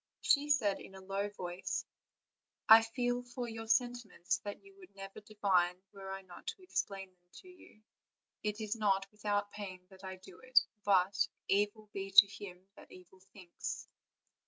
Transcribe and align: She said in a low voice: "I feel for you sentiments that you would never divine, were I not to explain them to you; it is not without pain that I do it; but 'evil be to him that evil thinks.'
She 0.21 0.49
said 0.49 0.79
in 0.79 0.95
a 0.95 0.99
low 1.01 1.29
voice: 1.29 1.85
"I 2.67 2.81
feel 2.81 3.21
for 3.21 3.47
you 3.47 3.67
sentiments 3.67 4.39
that 4.39 4.63
you 4.63 4.75
would 4.79 4.95
never 4.95 5.19
divine, 5.19 5.79
were 5.93 6.09
I 6.09 6.21
not 6.23 6.47
to 6.47 6.63
explain 6.63 7.09
them 7.13 7.29
to 7.41 7.47
you; 7.47 7.83
it 8.41 8.59
is 8.59 8.75
not 8.75 9.05
without 9.11 9.51
pain 9.51 9.85
that 9.91 10.03
I 10.03 10.15
do 10.15 10.39
it; 10.39 10.59
but 10.83 11.27
'evil 11.47 11.87
be 11.93 12.09
to 12.09 12.25
him 12.27 12.67
that 12.75 12.91
evil 12.91 13.19
thinks.' 13.31 13.87